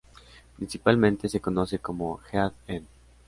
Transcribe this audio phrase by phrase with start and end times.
[0.57, 2.87] Principalmente se conoce como head-end.